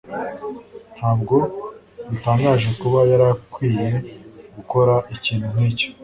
Ntabwo 0.97 1.35
bitangaje 2.09 2.69
kuba 2.81 2.99
yari 3.11 3.25
akwiye 3.33 3.89
gukora 4.55 4.93
ikintu 5.15 5.47
nkicyo 5.53 5.87